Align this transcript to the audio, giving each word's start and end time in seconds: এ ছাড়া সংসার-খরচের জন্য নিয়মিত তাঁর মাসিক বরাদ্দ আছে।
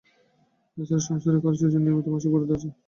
এ 0.77 0.87
ছাড়া 0.87 1.03
সংসার-খরচের 1.07 1.69
জন্য 1.71 1.85
নিয়মিত 1.85 2.03
তাঁর 2.05 2.13
মাসিক 2.15 2.29
বরাদ্দ 2.31 2.51
আছে। 2.57 2.67